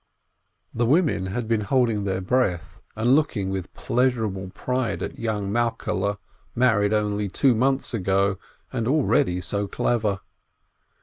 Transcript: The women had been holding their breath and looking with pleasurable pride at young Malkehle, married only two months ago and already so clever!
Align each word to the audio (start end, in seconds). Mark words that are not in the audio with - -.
The 0.73 0.87
women 0.87 1.27
had 1.27 1.47
been 1.47 1.61
holding 1.61 2.05
their 2.05 2.21
breath 2.21 2.81
and 2.95 3.15
looking 3.15 3.51
with 3.51 3.71
pleasurable 3.75 4.49
pride 4.49 5.03
at 5.03 5.19
young 5.19 5.51
Malkehle, 5.51 6.17
married 6.55 6.91
only 6.91 7.29
two 7.29 7.53
months 7.53 7.93
ago 7.93 8.39
and 8.73 8.87
already 8.87 9.41
so 9.41 9.67
clever! 9.67 10.21